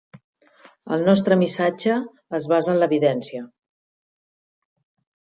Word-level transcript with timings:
El 0.95 1.03
nostre 1.09 1.35
missatge 1.41 1.97
es 2.37 2.47
basa 2.53 2.73
en 2.73 2.81
l'evidència. 2.85 3.43